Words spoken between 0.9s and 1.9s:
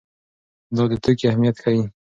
د توکي اهميت ښيي.